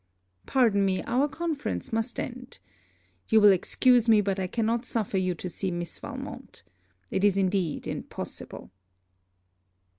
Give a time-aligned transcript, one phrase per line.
[0.47, 2.57] Pardon me, our conference must end.
[3.27, 6.63] You will excuse me, but I cannot suffer you to see Miss Valmont.
[7.11, 8.71] It is indeed impossible.'